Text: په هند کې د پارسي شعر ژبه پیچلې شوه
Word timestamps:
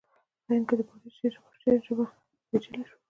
په 0.45 0.49
هند 0.55 0.63
کې 0.67 0.75
د 0.77 0.81
پارسي 0.89 1.27
شعر 1.59 1.79
ژبه 1.87 2.05
پیچلې 2.49 2.83
شوه 2.89 2.95